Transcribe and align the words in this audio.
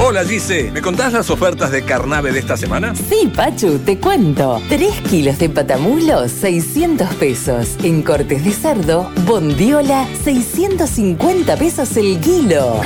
Hola 0.00 0.24
Gise, 0.24 0.70
¿me 0.70 0.80
contás 0.80 1.12
las 1.12 1.28
ofertas 1.28 1.72
de 1.72 1.82
carnave 1.82 2.30
de 2.30 2.38
esta 2.38 2.56
semana? 2.56 2.94
Sí, 2.94 3.32
Pachu, 3.34 3.80
te 3.80 3.98
cuento. 3.98 4.62
3 4.68 5.00
kilos 5.02 5.38
de 5.38 5.48
patamulos, 5.48 6.30
600 6.30 7.14
pesos. 7.16 7.76
En 7.82 8.02
cortes 8.02 8.44
de 8.44 8.52
cerdo, 8.52 9.10
bondiola, 9.26 10.06
650 10.22 11.56
pesos 11.56 11.96
el 11.96 12.20
kilo. 12.20 12.80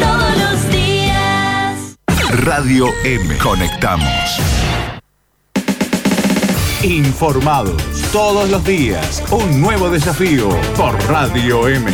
todos 0.00 0.36
los 0.38 0.70
días. 0.70 1.96
Radio 2.44 2.86
M. 3.04 3.36
Conectamos. 3.38 4.06
Informados 6.84 7.82
todos 8.12 8.48
los 8.48 8.64
días. 8.64 9.22
Un 9.32 9.60
nuevo 9.60 9.90
desafío 9.90 10.48
por 10.76 10.94
Radio 11.08 11.68
M. 11.68 11.90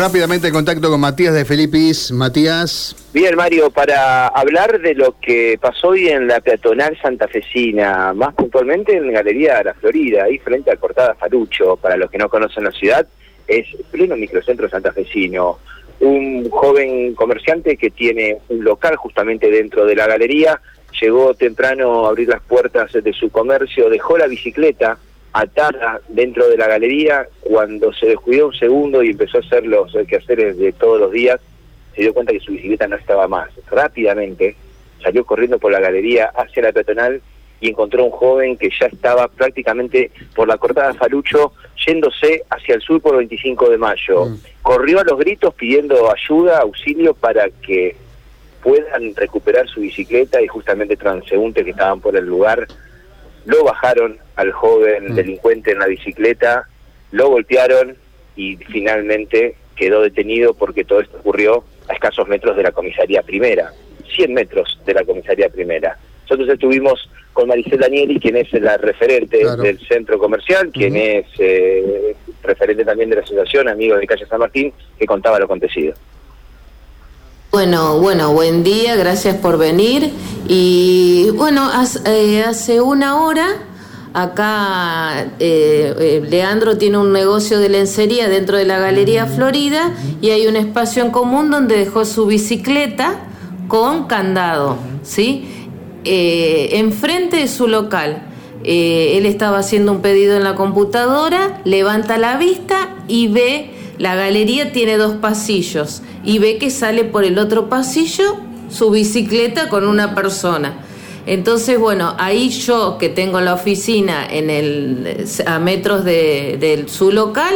Rápidamente 0.00 0.46
en 0.46 0.54
contacto 0.54 0.88
con 0.88 0.98
Matías 0.98 1.34
de 1.34 1.44
Felipis. 1.44 2.10
Matías. 2.10 2.96
Bien, 3.12 3.36
Mario, 3.36 3.70
para 3.70 4.28
hablar 4.28 4.80
de 4.80 4.94
lo 4.94 5.20
que 5.20 5.58
pasó 5.60 5.88
hoy 5.88 6.08
en 6.08 6.26
la 6.26 6.40
peatonal 6.40 6.98
santafesina, 7.02 8.14
más 8.14 8.32
puntualmente 8.32 8.96
en 8.96 9.08
la 9.08 9.12
Galería 9.12 9.58
de 9.58 9.64
la 9.64 9.74
Florida, 9.74 10.24
ahí 10.24 10.38
frente 10.38 10.70
al 10.70 10.78
Cortada 10.78 11.14
Farucho, 11.16 11.76
para 11.76 11.98
los 11.98 12.10
que 12.10 12.16
no 12.16 12.30
conocen 12.30 12.64
la 12.64 12.70
ciudad, 12.70 13.06
es 13.46 13.66
pleno 13.90 14.16
microcentro 14.16 14.70
santafesino. 14.70 15.58
Un 16.00 16.48
joven 16.48 17.14
comerciante 17.14 17.76
que 17.76 17.90
tiene 17.90 18.38
un 18.48 18.64
local 18.64 18.96
justamente 18.96 19.50
dentro 19.50 19.84
de 19.84 19.96
la 19.96 20.06
galería, 20.06 20.62
llegó 20.98 21.34
temprano 21.34 22.06
a 22.06 22.08
abrir 22.08 22.30
las 22.30 22.40
puertas 22.40 22.90
de 22.90 23.12
su 23.12 23.28
comercio, 23.28 23.90
dejó 23.90 24.16
la 24.16 24.28
bicicleta 24.28 24.96
atada 25.32 26.00
dentro 26.08 26.48
de 26.48 26.56
la 26.56 26.66
galería, 26.66 27.26
cuando 27.40 27.92
se 27.92 28.06
descuidó 28.06 28.48
un 28.48 28.54
segundo 28.54 29.02
y 29.02 29.10
empezó 29.10 29.38
a 29.38 29.40
hacer 29.40 29.66
los 29.66 29.92
quehaceres 30.08 30.58
de 30.58 30.72
todos 30.72 31.00
los 31.00 31.12
días, 31.12 31.40
se 31.94 32.02
dio 32.02 32.14
cuenta 32.14 32.32
que 32.32 32.40
su 32.40 32.52
bicicleta 32.52 32.88
no 32.88 32.96
estaba 32.96 33.28
más. 33.28 33.50
Rápidamente 33.70 34.56
salió 35.02 35.24
corriendo 35.24 35.58
por 35.58 35.72
la 35.72 35.80
galería 35.80 36.26
hacia 36.34 36.62
la 36.62 36.72
peatonal 36.72 37.20
y 37.60 37.68
encontró 37.68 38.02
a 38.02 38.06
un 38.06 38.12
joven 38.12 38.56
que 38.56 38.70
ya 38.78 38.86
estaba 38.86 39.28
prácticamente 39.28 40.10
por 40.34 40.48
la 40.48 40.56
cortada 40.56 40.94
Falucho 40.94 41.52
yéndose 41.86 42.42
hacia 42.50 42.74
el 42.74 42.80
sur 42.80 43.00
por 43.00 43.16
25 43.16 43.70
de 43.70 43.78
mayo. 43.78 44.26
Mm. 44.26 44.38
Corrió 44.62 45.00
a 45.00 45.04
los 45.04 45.18
gritos 45.18 45.54
pidiendo 45.54 46.10
ayuda, 46.10 46.60
auxilio 46.60 47.14
para 47.14 47.48
que 47.50 47.96
puedan 48.62 49.14
recuperar 49.14 49.68
su 49.68 49.80
bicicleta 49.80 50.40
y 50.40 50.46
justamente 50.46 50.96
transeúntes 50.96 51.64
que 51.64 51.70
estaban 51.70 52.00
por 52.00 52.16
el 52.16 52.26
lugar 52.26 52.66
lo 53.46 53.64
bajaron 53.64 54.18
al 54.36 54.52
joven 54.52 55.12
Mm. 55.12 55.14
delincuente 55.14 55.72
en 55.72 55.78
la 55.78 55.86
bicicleta, 55.86 56.68
lo 57.12 57.28
golpearon 57.28 57.96
y 58.36 58.56
finalmente 58.56 59.56
quedó 59.76 60.02
detenido 60.02 60.54
porque 60.54 60.84
todo 60.84 61.00
esto 61.00 61.16
ocurrió 61.18 61.64
a 61.88 61.94
escasos 61.94 62.28
metros 62.28 62.56
de 62.56 62.62
la 62.62 62.72
comisaría 62.72 63.22
primera, 63.22 63.72
100 64.14 64.32
metros 64.34 64.78
de 64.84 64.94
la 64.94 65.04
comisaría 65.04 65.48
primera. 65.48 65.96
Nosotros 66.22 66.48
estuvimos 66.50 67.10
con 67.32 67.48
Maricel 67.48 67.78
Danieli, 67.80 68.20
quien 68.20 68.36
es 68.36 68.52
la 68.52 68.76
referente 68.76 69.40
Claro. 69.40 69.62
del 69.62 69.78
centro 69.80 70.18
comercial, 70.18 70.70
quien 70.72 70.96
es 70.96 71.26
eh, 71.38 72.14
referente 72.42 72.84
también 72.84 73.10
de 73.10 73.16
la 73.16 73.22
asociación 73.22 73.68
Amigos 73.68 73.98
de 74.00 74.06
Calle 74.06 74.26
San 74.26 74.38
Martín, 74.40 74.72
que 74.98 75.06
contaba 75.06 75.38
lo 75.38 75.46
acontecido. 75.46 75.94
Bueno, 77.52 77.98
bueno, 77.98 78.32
buen 78.32 78.62
día, 78.62 78.94
gracias 78.94 79.34
por 79.34 79.58
venir. 79.58 80.12
Y 80.46 81.30
bueno, 81.30 81.68
hace, 81.68 81.98
eh, 82.04 82.44
hace 82.44 82.80
una 82.80 83.24
hora 83.24 83.44
acá 84.14 85.32
eh, 85.40 85.92
eh, 85.98 86.22
Leandro 86.30 86.78
tiene 86.78 86.98
un 86.98 87.12
negocio 87.12 87.58
de 87.58 87.68
lencería 87.68 88.28
dentro 88.28 88.56
de 88.56 88.66
la 88.66 88.78
Galería 88.78 89.26
Florida 89.26 89.92
y 90.20 90.30
hay 90.30 90.46
un 90.46 90.54
espacio 90.54 91.02
en 91.04 91.10
común 91.10 91.50
donde 91.50 91.76
dejó 91.76 92.04
su 92.04 92.26
bicicleta 92.26 93.16
con 93.66 94.06
candado, 94.06 94.76
¿sí? 95.02 95.68
Enfrente 96.04 97.38
de 97.38 97.48
su 97.48 97.66
local. 97.66 98.28
Él 98.62 99.26
estaba 99.26 99.58
haciendo 99.58 99.90
un 99.90 100.02
pedido 100.02 100.36
en 100.36 100.44
la 100.44 100.54
computadora, 100.54 101.60
levanta 101.64 102.16
la 102.16 102.36
vista 102.36 102.90
y 103.08 103.26
ve, 103.26 103.74
la 104.00 104.14
galería 104.14 104.72
tiene 104.72 104.96
dos 104.96 105.16
pasillos, 105.16 106.00
y 106.24 106.38
ve 106.38 106.56
que 106.56 106.70
sale 106.70 107.04
por 107.04 107.22
el 107.22 107.38
otro 107.38 107.68
pasillo 107.68 108.38
su 108.70 108.90
bicicleta 108.90 109.68
con 109.68 109.86
una 109.86 110.14
persona. 110.14 110.72
Entonces, 111.26 111.78
bueno, 111.78 112.14
ahí 112.18 112.48
yo 112.48 112.96
que 112.96 113.10
tengo 113.10 113.42
la 113.42 113.52
oficina 113.52 114.26
en 114.26 114.48
el, 114.48 115.26
a 115.44 115.58
metros 115.58 116.02
de, 116.06 116.86
su 116.88 117.12
local, 117.12 117.54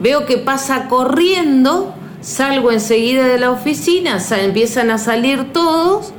veo 0.00 0.26
que 0.26 0.36
pasa 0.36 0.88
corriendo, 0.88 1.94
salgo 2.22 2.72
enseguida 2.72 3.28
de 3.28 3.38
la 3.38 3.52
oficina, 3.52 4.18
empiezan 4.42 4.90
a 4.90 4.98
salir 4.98 5.52
todos 5.52 6.12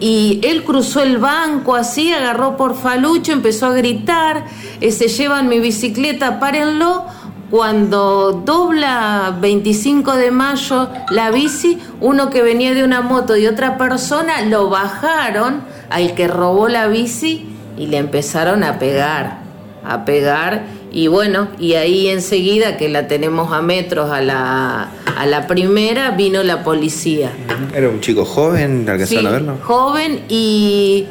y 0.00 0.40
él 0.42 0.64
cruzó 0.64 1.00
el 1.00 1.18
banco 1.18 1.76
así, 1.76 2.12
agarró 2.12 2.56
por 2.56 2.74
falucho, 2.76 3.30
empezó 3.30 3.66
a 3.66 3.72
gritar, 3.72 4.46
eh, 4.80 4.90
se 4.90 5.06
llevan 5.06 5.48
mi 5.48 5.60
bicicleta, 5.60 6.40
párenlo. 6.40 7.06
Cuando 7.50 8.42
dobla 8.44 9.36
25 9.40 10.16
de 10.16 10.30
mayo 10.32 10.88
la 11.10 11.30
bici, 11.30 11.78
uno 12.00 12.28
que 12.30 12.42
venía 12.42 12.74
de 12.74 12.82
una 12.82 13.02
moto 13.02 13.36
y 13.36 13.46
otra 13.46 13.78
persona 13.78 14.42
lo 14.42 14.68
bajaron 14.68 15.60
al 15.90 16.14
que 16.14 16.26
robó 16.26 16.68
la 16.68 16.88
bici 16.88 17.46
y 17.78 17.86
le 17.86 17.98
empezaron 17.98 18.64
a 18.64 18.78
pegar, 18.80 19.38
a 19.84 20.04
pegar. 20.04 20.64
Y 20.90 21.08
bueno, 21.08 21.48
y 21.58 21.74
ahí 21.74 22.08
enseguida 22.08 22.76
que 22.76 22.88
la 22.88 23.06
tenemos 23.06 23.52
a 23.52 23.60
metros 23.62 24.10
a 24.10 24.20
la, 24.22 24.88
a 25.16 25.26
la 25.26 25.46
primera, 25.46 26.10
vino 26.12 26.42
la 26.42 26.64
policía. 26.64 27.30
Era 27.74 27.88
un 27.88 28.00
chico 28.00 28.24
joven, 28.24 28.88
alcanzaron 28.88 29.20
Sí, 29.22 29.26
a 29.26 29.30
verlo. 29.30 29.58
joven 29.62 30.22
y 30.28 31.06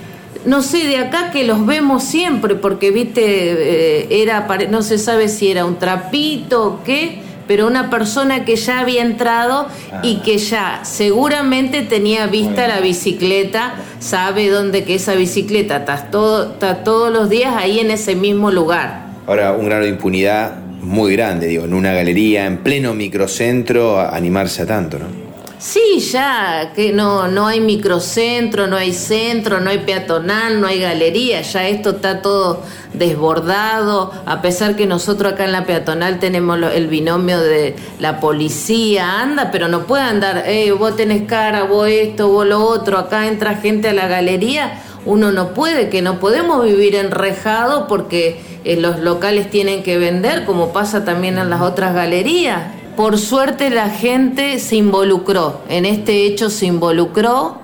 no 0.46 0.62
sé, 0.62 0.86
de 0.88 0.98
acá 0.98 1.32
que 1.32 1.44
los 1.44 1.66
vemos 1.66 2.04
siempre, 2.04 2.56
porque 2.56 2.92
viste, 2.92 3.22
eh, 3.26 4.08
era, 4.22 4.48
no 4.70 4.82
se 4.82 4.98
sabe 4.98 5.28
si 5.30 5.50
era 5.50 5.66
un 5.66 5.78
trapito 5.78 6.66
o 6.66 6.84
qué, 6.84 7.20
pero 7.48 7.68
una 7.68 7.90
persona 7.92 8.44
que 8.44 8.56
ya 8.56 8.80
había 8.80 9.04
entrado 9.04 9.68
y 10.02 10.18
que 10.18 10.38
ya 10.40 10.80
seguramente 10.84 11.82
tenía 11.84 12.26
vista 12.28 12.68
la 12.68 12.80
bicicleta, 12.80 13.76
sabe 14.00 14.50
dónde 14.50 14.84
que 14.84 14.96
esa 14.96 15.14
bicicleta 15.14 15.78
está, 15.78 16.10
todo, 16.10 16.54
está 16.54 16.84
todos 16.84 17.12
los 17.14 17.30
días 17.30 17.54
ahí 17.56 17.80
en 17.80 17.92
ese 17.92 18.16
mismo 18.16 18.50
lugar. 18.52 19.06
Ahora, 19.28 19.54
un 19.54 19.66
grado 19.66 19.84
de 19.84 19.90
impunidad 19.90 20.58
muy 20.82 21.14
grande, 21.14 21.48
digo, 21.48 21.66
en 21.66 21.74
una 21.74 21.94
galería, 21.94 22.46
en 22.46 22.58
pleno 22.58 22.94
microcentro, 22.94 24.00
a- 24.00 24.16
animarse 24.16 24.62
a 24.64 24.66
tanto, 24.66 25.00
¿no? 25.00 25.25
Sí, 25.66 26.00
ya 26.12 26.74
que 26.76 26.94
no, 26.94 27.28
no 27.28 27.48
hay 27.48 27.60
microcentro, 27.60 28.68
no 28.68 28.76
hay 28.78 28.94
centro, 28.94 29.60
no 29.60 29.72
hay 29.72 29.80
peatonal, 29.80 30.62
no 30.62 30.68
hay 30.68 30.80
galería, 30.80 31.42
ya 31.42 31.68
esto 31.68 31.90
está 31.90 32.22
todo 32.22 32.62
desbordado, 32.94 34.12
a 34.28 34.44
pesar 34.44 34.76
que 34.76 34.86
nosotros 34.86 35.34
acá 35.34 35.46
en 35.46 35.54
la 35.54 35.66
peatonal 35.66 36.20
tenemos 36.20 36.60
el 36.72 36.86
binomio 36.88 37.40
de 37.40 37.76
la 37.98 38.20
policía, 38.20 39.22
anda, 39.22 39.50
pero 39.50 39.68
no 39.68 39.88
puede 39.88 40.04
andar, 40.04 40.44
eh, 40.46 40.72
vos 40.72 40.96
tenés 40.96 41.24
cara, 41.24 41.64
vos 41.64 41.90
esto, 41.90 42.30
vos 42.30 42.46
lo 42.46 42.64
otro, 42.64 43.00
acá 43.00 43.26
entra 43.26 43.56
gente 43.56 43.90
a 43.90 43.94
la 43.94 44.08
galería, 44.08 44.84
uno 45.04 45.32
no 45.32 45.56
puede, 45.56 45.90
que 45.90 46.04
no 46.04 46.20
podemos 46.20 46.64
vivir 46.64 46.94
enrejado 46.94 47.88
porque 47.88 48.40
eh, 48.66 48.76
los 48.76 49.00
locales 49.00 49.50
tienen 49.50 49.82
que 49.82 49.98
vender, 49.98 50.46
como 50.46 50.72
pasa 50.74 51.04
también 51.06 51.40
en 51.40 51.50
las 51.50 51.62
otras 51.62 51.96
galerías. 51.96 52.85
Por 52.96 53.18
suerte 53.18 53.70
la 53.70 53.90
gente 53.90 54.58
se 54.60 54.78
involucró, 54.78 55.62
en 55.68 55.86
este 55.86 56.26
hecho 56.26 56.50
se 56.50 56.66
involucró, 56.66 57.58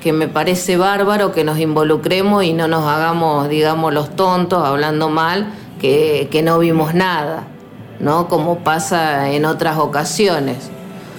que 0.00 0.12
me 0.12 0.28
parece 0.28 0.76
bárbaro 0.76 1.32
que 1.32 1.42
nos 1.42 1.58
involucremos 1.58 2.44
y 2.44 2.52
no 2.52 2.68
nos 2.68 2.84
hagamos, 2.84 3.48
digamos, 3.48 3.92
los 3.92 4.14
tontos 4.14 4.64
hablando 4.64 5.08
mal, 5.08 5.52
que, 5.80 6.28
que 6.30 6.42
no 6.42 6.60
vimos 6.60 6.94
nada, 6.94 7.48
¿no? 7.98 8.28
Como 8.28 8.60
pasa 8.60 9.32
en 9.32 9.44
otras 9.44 9.78
ocasiones. 9.78 10.70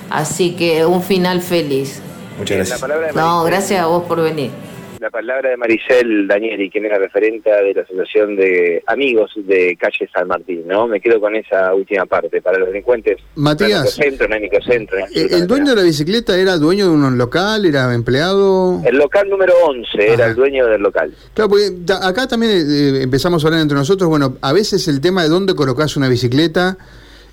Así 0.09 0.51
que 0.51 0.85
un 0.85 1.03
final 1.03 1.41
feliz. 1.41 2.01
Muchas 2.37 2.57
gracias. 2.57 3.15
No, 3.15 3.43
gracias 3.43 3.81
a 3.81 3.87
vos 3.87 4.03
por 4.05 4.21
venir. 4.21 4.51
La 4.99 5.09
palabra 5.09 5.51
de 5.51 5.55
Maricel 5.55 6.27
Danieli, 6.27 6.69
quien 6.69 6.83
es 6.85 6.91
la 6.91 6.97
referente 6.97 7.49
de 7.49 7.73
la 7.73 7.83
Asociación 7.83 8.35
de 8.35 8.83
Amigos 8.85 9.31
de 9.37 9.77
Calle 9.79 10.09
San 10.13 10.27
Martín, 10.27 10.67
¿no? 10.67 10.87
Me 10.87 10.99
quedo 10.99 11.21
con 11.21 11.33
esa 11.37 11.73
última 11.73 12.05
parte. 12.05 12.41
Para 12.41 12.57
los 12.57 12.67
delincuentes, 12.67 13.15
Matías. 13.35 13.69
no 13.69 13.75
hay 13.75 13.81
microcentro, 13.83 14.27
no 14.27 14.35
hay 14.35 14.41
microcentro. 14.41 14.99
no 14.99 15.05
hay 15.05 15.13
Eh, 15.15 15.27
¿El 15.31 15.47
dueño 15.47 15.69
de 15.69 15.75
la 15.77 15.83
bicicleta 15.83 16.37
era 16.37 16.57
dueño 16.57 16.85
de 16.85 16.91
un 16.91 17.17
local? 17.17 17.63
¿Era 17.65 17.93
empleado? 17.93 18.81
El 18.83 18.97
local 18.97 19.29
número 19.29 19.53
11 19.67 20.13
era 20.13 20.25
el 20.27 20.35
dueño 20.35 20.67
del 20.67 20.81
local. 20.81 21.13
Claro, 21.33 21.49
porque 21.49 21.71
acá 22.01 22.27
también 22.27 22.51
eh, 22.51 23.01
empezamos 23.01 23.41
a 23.41 23.47
hablar 23.47 23.61
entre 23.61 23.77
nosotros, 23.77 24.09
bueno, 24.09 24.35
a 24.41 24.51
veces 24.51 24.85
el 24.89 24.99
tema 24.99 25.23
de 25.23 25.29
dónde 25.29 25.55
colocas 25.55 25.95
una 25.95 26.09
bicicleta 26.09 26.77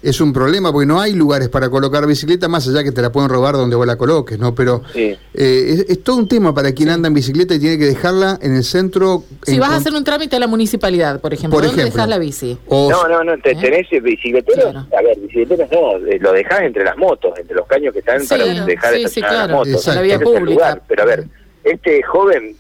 es 0.08 0.20
un 0.20 0.32
problema 0.32 0.70
porque 0.72 0.86
no 0.86 1.00
hay 1.00 1.12
lugares 1.14 1.48
para 1.48 1.68
colocar 1.68 2.06
bicicleta 2.06 2.48
más 2.48 2.68
allá 2.68 2.84
que 2.84 2.92
te 2.92 3.02
la 3.02 3.10
pueden 3.10 3.28
robar 3.28 3.54
donde 3.54 3.74
vos 3.76 3.86
la 3.86 3.96
coloques, 3.96 4.38
¿no? 4.38 4.54
Pero 4.54 4.82
Sí. 4.92 5.00
eh, 5.00 5.18
es, 5.34 5.86
es 5.88 6.02
todo 6.04 6.16
un 6.16 6.28
tema 6.28 6.54
para 6.54 6.72
quien 6.72 6.90
anda 6.90 7.08
en 7.08 7.14
bicicleta 7.14 7.54
y 7.54 7.58
tiene 7.58 7.76
que 7.78 7.86
dejarla 7.86 8.38
en 8.40 8.54
el 8.54 8.62
centro. 8.64 9.24
Si 9.42 9.54
en 9.54 9.60
vas 9.60 9.70
a 9.70 9.76
hacer 9.76 9.92
un 9.94 10.04
trámite 10.04 10.36
a 10.36 10.38
la 10.38 10.46
municipalidad, 10.46 11.20
por 11.20 11.34
ejemplo, 11.34 11.56
Por 11.56 11.64
¿dónde 11.66 11.82
ejemplo. 11.82 11.96
dejas 11.96 12.08
la 12.08 12.18
bici? 12.18 12.56
o- 12.68 12.90
No, 12.90 13.08
no, 13.08 13.24
no, 13.24 13.36
te, 13.42 13.50
¿Eh? 13.52 13.56
tenés 13.60 13.86
bicicleteros, 14.02 14.70
Claro. 14.72 14.86
a 14.96 15.02
ver, 15.02 15.18
bicicleteros 15.18 15.68
no, 15.72 15.96
eh, 16.06 16.18
lo 16.20 16.32
dejás 16.32 16.60
entre 16.62 16.84
las 16.84 16.96
motos, 16.96 17.32
entre 17.38 17.56
los 17.56 17.66
caños 17.66 17.92
que 17.92 17.98
están 17.98 18.20
Sí, 18.20 18.28
para 18.28 18.44
claro. 18.44 18.66
dejar 18.66 18.94
Sí, 18.94 19.08
sí, 19.08 19.20
claro. 19.20 19.36
las 19.38 19.50
motos. 19.50 19.68
Exacto. 19.72 19.90
En 19.90 19.96
la 19.96 20.02
vía 20.02 20.18
pública. 20.24 20.44
lugar. 20.52 20.82
Pero 20.86 21.02
a 21.02 21.06
ver, 21.06 21.24
este 21.64 22.02
joven 22.04 22.54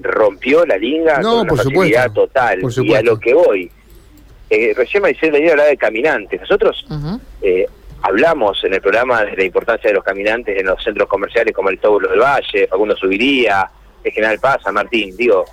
rompió 0.00 0.64
la 0.64 0.76
linga 0.76 1.18
No, 1.20 1.30
con 1.30 1.40
una 1.40 1.48
por 1.48 1.58
facilidad 1.58 2.06
supuesto, 2.06 2.20
total. 2.28 2.60
por 2.60 2.72
Y 2.84 2.94
a 2.94 3.02
lo 3.02 3.18
que 3.18 3.34
voy, 3.34 3.70
eh, 4.50 4.72
recién 4.76 5.02
dice 5.04 5.30
la 5.30 5.50
hablar 5.52 5.68
de 5.68 5.76
caminantes. 5.76 6.40
Nosotros 6.40 6.86
eh, 7.42 7.66
hablamos 8.02 8.62
en 8.64 8.74
el 8.74 8.80
programa 8.80 9.24
de 9.24 9.36
la 9.36 9.44
importancia 9.44 9.88
de 9.90 9.94
los 9.94 10.04
caminantes 10.04 10.58
en 10.58 10.66
los 10.66 10.82
centros 10.82 11.08
comerciales 11.08 11.54
como 11.54 11.68
el 11.70 11.78
Tóbulo 11.78 12.08
del 12.10 12.20
Valle, 12.20 12.66
Facundo 12.68 12.96
Subiría, 12.96 13.68
el 14.04 14.12
General 14.12 14.38
Paz, 14.38 14.58
San 14.64 14.74
Martín. 14.74 15.16
Digo, 15.16 15.44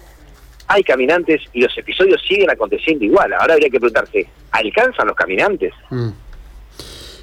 hay 0.67 0.83
caminantes 0.83 1.41
y 1.53 1.61
los 1.61 1.77
episodios 1.77 2.21
siguen 2.27 2.49
aconteciendo 2.49 3.03
igual. 3.05 3.33
Ahora 3.33 3.53
habría 3.53 3.69
que 3.69 3.79
preguntarse, 3.79 4.27
¿alcanzan 4.51 5.07
los 5.07 5.15
caminantes? 5.15 5.73
Mm. 5.89 6.09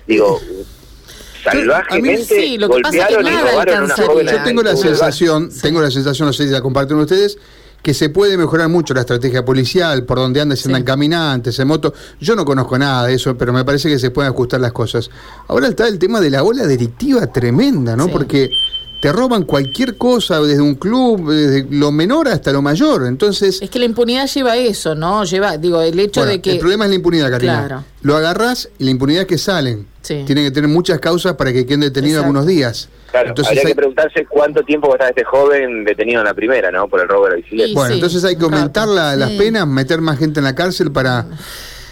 Digo, 0.06 0.38
a 0.38 1.54
mí- 1.54 1.60
salvajemente 1.60 2.24
sí, 2.24 2.58
lo 2.58 2.68
que 2.68 2.82
pasa 2.82 2.98
es 2.98 3.06
que 3.06 3.14
golpearon 3.14 3.26
y 3.26 3.36
nada 3.36 3.50
robaron 3.50 3.74
a 3.74 3.78
una 3.78 3.82
alcanzaría. 3.94 4.06
joven. 4.12 4.26
Yo 4.26 4.36
en 4.36 4.44
tengo 4.44 4.62
la 4.62 4.76
sensación, 4.76 5.50
tengo 5.60 5.80
la 5.80 5.90
sensación, 5.90 6.26
no 6.26 6.32
sé 6.32 6.44
si 6.44 6.50
la 6.50 6.60
comparten 6.60 6.96
ustedes, 6.98 7.38
que 7.82 7.94
se 7.94 8.10
puede 8.10 8.36
mejorar 8.36 8.68
mucho 8.68 8.94
la 8.94 9.00
estrategia 9.00 9.44
policial, 9.44 10.04
por 10.04 10.18
donde 10.18 10.40
andan, 10.40 10.56
si 10.56 10.68
andan 10.68 10.84
caminantes, 10.84 11.58
en 11.58 11.68
moto. 11.68 11.92
Yo 12.20 12.36
no 12.36 12.44
conozco 12.44 12.78
nada 12.78 13.06
de 13.06 13.14
eso, 13.14 13.36
pero 13.36 13.52
me 13.52 13.64
parece 13.64 13.88
que 13.88 13.98
se 13.98 14.10
pueden 14.10 14.32
ajustar 14.32 14.60
las 14.60 14.72
cosas. 14.72 15.10
Ahora 15.48 15.68
está 15.68 15.88
el 15.88 15.98
tema 15.98 16.20
de 16.20 16.30
la 16.30 16.44
ola 16.44 16.66
delictiva 16.66 17.26
tremenda, 17.26 17.96
¿no? 17.96 18.06
Sí. 18.06 18.10
Porque 18.12 18.50
te 19.02 19.10
roban 19.10 19.42
cualquier 19.42 19.98
cosa, 19.98 20.40
desde 20.40 20.62
un 20.62 20.76
club, 20.76 21.28
desde 21.28 21.66
lo 21.70 21.90
menor 21.90 22.28
hasta 22.28 22.52
lo 22.52 22.62
mayor. 22.62 23.04
Entonces, 23.04 23.60
Es 23.60 23.68
que 23.68 23.80
la 23.80 23.86
impunidad 23.86 24.28
lleva 24.28 24.56
eso, 24.56 24.94
¿no? 24.94 25.24
Lleva, 25.24 25.56
digo, 25.58 25.82
el 25.82 25.98
hecho 25.98 26.20
bueno, 26.20 26.34
de 26.34 26.40
que... 26.40 26.52
el 26.52 26.58
problema 26.60 26.84
es 26.84 26.90
la 26.90 26.94
impunidad, 26.94 27.30
Karina. 27.32 27.66
Claro. 27.66 27.84
Lo 28.02 28.16
agarras 28.16 28.68
y 28.78 28.84
la 28.84 28.90
impunidad 28.90 29.22
es 29.22 29.26
que 29.26 29.38
salen. 29.38 29.88
Sí. 30.02 30.22
Tienen 30.24 30.44
que 30.44 30.52
tener 30.52 30.70
muchas 30.70 31.00
causas 31.00 31.34
para 31.34 31.52
que 31.52 31.66
queden 31.66 31.80
detenidos 31.80 32.20
Exacto. 32.20 32.26
algunos 32.26 32.46
días. 32.46 32.88
Claro, 33.12 33.28
Entonces 33.28 33.50
habría 33.50 33.62
hay- 33.62 33.68
que 33.68 33.76
preguntarse 33.76 34.26
cuánto 34.26 34.62
tiempo 34.64 34.88
va 34.88 34.94
a 34.94 34.96
estar 34.96 35.08
este 35.10 35.22
joven 35.24 35.84
detenido 35.84 36.20
en 36.20 36.24
la 36.26 36.34
primera, 36.34 36.70
¿no? 36.72 36.88
Por 36.88 37.00
el 37.00 37.08
robo 37.08 37.26
de 37.26 37.30
la 37.32 37.36
bicicleta. 37.36 37.68
Y 37.68 37.74
Bueno, 37.74 37.88
sí, 37.90 37.94
entonces 37.94 38.24
hay 38.24 38.36
que 38.36 38.44
aumentar 38.44 38.88
la- 38.88 39.14
las 39.14 39.30
Sí. 39.30 39.38
penas, 39.38 39.66
meter 39.66 40.00
más 40.00 40.18
gente 40.18 40.40
en 40.40 40.44
la 40.44 40.54
cárcel 40.54 40.90
para, 40.90 41.26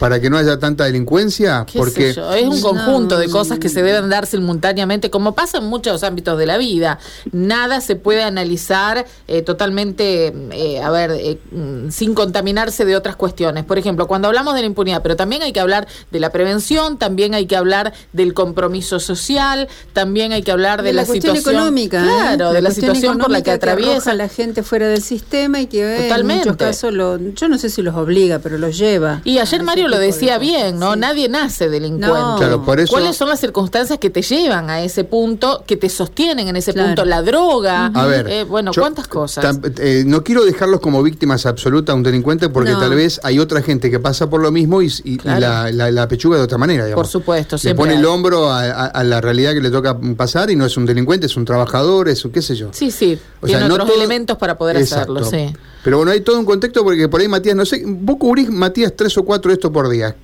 para 0.00 0.18
que 0.18 0.30
no 0.30 0.38
haya 0.38 0.58
tanta 0.58 0.84
delincuencia, 0.84 1.66
qué 1.70 1.78
porque 1.78 2.14
sé 2.14 2.14
yo, 2.14 2.32
es 2.32 2.46
un 2.46 2.62
conjunto 2.62 3.18
de 3.18 3.28
cosas 3.28 3.58
que 3.58 3.68
se 3.68 3.82
deben 3.82 4.08
dar 4.08 4.26
simultáneamente, 4.26 5.10
como 5.10 5.34
pasa 5.34 5.58
en 5.58 5.64
muchos 5.64 6.02
ámbitos 6.02 6.38
de 6.38 6.46
la 6.46 6.56
vida. 6.56 6.98
Nada 7.32 7.82
se 7.82 7.96
puede 7.96 8.22
analizar 8.22 9.06
eh, 9.28 9.42
totalmente, 9.42 10.32
eh, 10.52 10.80
a 10.82 10.90
ver, 10.90 11.10
eh, 11.10 11.38
mm, 11.52 11.90
sin 11.90 12.14
contaminarse 12.14 12.86
de 12.86 12.96
otras 12.96 13.14
cuestiones. 13.14 13.64
Por 13.64 13.76
ejemplo, 13.76 14.06
cuando 14.06 14.28
hablamos 14.28 14.54
de 14.54 14.60
la 14.60 14.66
impunidad, 14.66 15.02
pero 15.02 15.16
también 15.16 15.42
hay 15.42 15.52
que 15.52 15.60
hablar 15.60 15.86
de 16.10 16.18
la 16.18 16.32
prevención, 16.32 16.96
también 16.96 17.34
hay 17.34 17.44
que 17.44 17.56
hablar 17.56 17.92
del 18.14 18.32
compromiso 18.32 19.00
social, 19.00 19.68
también 19.92 20.32
hay 20.32 20.42
que 20.42 20.50
hablar 20.50 20.80
de, 20.80 20.88
de 20.88 20.92
la, 20.94 21.04
cuestión 21.04 21.36
situación 21.36 21.62
económica, 21.62 22.02
¿eh? 22.02 22.06
claro, 22.06 22.52
de 22.54 22.62
la 22.62 22.70
situación 22.70 23.18
por 23.18 23.30
la 23.30 23.42
que 23.42 23.50
atraviesa. 23.50 24.12
a 24.12 24.14
la 24.14 24.28
gente 24.28 24.62
fuera 24.62 24.88
del 24.88 25.02
sistema 25.02 25.60
y 25.60 25.66
que 25.66 25.80
eh, 25.82 26.02
Totalmente. 26.04 26.44
en 26.44 26.48
muchos 26.48 26.56
casos 26.56 26.94
lo, 26.94 27.18
yo 27.18 27.48
no 27.48 27.58
sé 27.58 27.68
si 27.68 27.82
los 27.82 27.94
obliga, 27.94 28.38
pero 28.38 28.56
los 28.56 28.78
lleva. 28.78 29.20
Y 29.24 29.38
ayer 29.38 29.62
Mario 29.62 29.89
lo 29.90 29.98
de 29.98 30.06
decía 30.06 30.38
bien, 30.38 30.78
¿no? 30.78 30.94
Sí. 30.94 30.98
Nadie 31.00 31.28
nace 31.28 31.68
delincuente. 31.68 32.18
No. 32.18 32.36
Claro, 32.36 32.64
por 32.64 32.80
eso- 32.80 32.92
¿Cuáles 32.92 33.16
son 33.16 33.28
las 33.28 33.40
circunstancias 33.40 33.98
que 33.98 34.10
te 34.10 34.22
llevan 34.22 34.70
a 34.70 34.80
ese 34.82 35.04
punto, 35.04 35.64
que 35.66 35.76
te 35.76 35.88
sostienen 35.88 36.48
en 36.48 36.56
ese 36.56 36.72
Claro. 36.72 36.88
punto? 36.88 37.04
La 37.04 37.22
droga, 37.22 37.86
A 37.94 38.06
ver, 38.06 38.28
eh, 38.28 38.44
bueno, 38.44 38.72
yo 38.72 38.80
cuántas 38.82 39.08
cosas. 39.08 39.44
tam- 39.44 39.74
eh, 39.78 40.04
no 40.06 40.22
quiero 40.24 40.44
dejarlos 40.44 40.80
como 40.80 41.02
víctimas 41.02 41.46
absolutas 41.46 41.92
a 41.92 41.96
un 41.96 42.02
delincuente 42.02 42.48
porque 42.48 42.70
No. 42.72 42.80
tal 42.80 42.94
vez 42.94 43.20
hay 43.22 43.38
otra 43.38 43.62
gente 43.62 43.90
que 43.90 43.98
pasa 44.00 44.30
por 44.30 44.40
lo 44.40 44.50
mismo 44.50 44.82
y, 44.82 44.86
y- 44.86 45.14
y 45.14 45.16
Claro. 45.18 45.40
la, 45.40 45.70
la- 45.72 45.90
la 45.90 46.08
pechuga 46.08 46.36
de 46.38 46.42
otra 46.44 46.56
manera. 46.58 46.84
digamos. 46.84 47.02
Por 47.04 47.10
supuesto, 47.10 47.56
Le 47.56 47.60
siempre 47.60 47.82
pone 47.82 47.92
hay. 47.94 47.98
el 47.98 48.06
hombro 48.06 48.50
a, 48.50 48.62
a- 48.62 48.86
a 48.86 49.04
la 49.04 49.20
realidad 49.20 49.52
que 49.52 49.60
le 49.60 49.70
toca 49.70 49.98
pasar 50.16 50.50
y 50.50 50.56
no 50.56 50.64
es 50.64 50.76
un 50.76 50.86
delincuente, 50.86 51.26
es 51.26 51.36
un 51.36 51.44
trabajador, 51.44 52.08
es 52.08 52.24
un 52.24 52.30
qué 52.30 52.42
sé 52.42 52.54
yo. 52.54 52.68
Sí, 52.72 52.90
sí, 52.90 53.18
O 53.40 53.46
tiene 53.46 53.60
sea, 53.60 53.68
no 53.68 53.74
otros 53.74 53.88
todo- 53.88 53.96
elementos 53.98 54.36
para 54.38 54.56
poder 54.56 54.76
Exacto. 54.76 55.12
hacerlo, 55.18 55.30
sí. 55.30 55.54
Pero 55.84 55.96
bueno, 55.98 56.12
hay 56.12 56.20
todo 56.20 56.38
un 56.38 56.44
contexto 56.44 56.82
porque 56.84 57.08
por 57.08 57.20
ahí 57.20 57.28
Matías, 57.28 57.56
no 57.56 57.64
sé, 57.64 57.82
vos 57.86 58.16
cubrís, 58.18 58.50
Matías, 58.50 58.92
tres 58.96 59.16
o 59.18 59.24
cuatro 59.24 59.50
de 59.50 59.54
esto 59.54 59.72
por 59.72 59.88
día. 59.88 60.14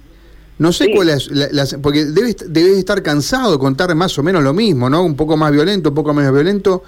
No 0.59 0.73
sé 0.73 0.85
Sí. 0.87 0.93
cuál 0.95 1.11
es, 1.11 1.29
la- 1.31 1.67
porque 1.83 2.07
debes, 2.07 2.37
debes 2.49 2.79
estar 2.79 3.03
cansado 3.03 3.53
de 3.53 3.59
contar 3.59 3.95
más 3.95 4.19
o 4.19 4.23
menos 4.23 4.43
lo 4.43 4.55
mismo, 4.55 4.89
¿no? 4.89 5.03
Un 5.05 5.15
poco 5.15 5.37
más 5.37 5.53
violento, 5.53 5.91
un 5.91 5.95
poco 5.95 6.15
menos 6.15 6.33
violento. 6.33 6.83